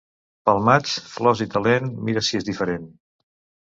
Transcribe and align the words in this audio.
Pel 0.49 0.61
maig, 0.69 0.93
flors 1.11 1.45
i 1.47 1.47
talent, 1.57 1.91
mira 2.09 2.25
si 2.31 2.41
és 2.41 2.49
diferent. 2.51 2.93